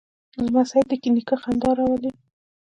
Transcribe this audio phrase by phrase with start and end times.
[0.43, 2.11] لمسی د نیکه خندا راولي.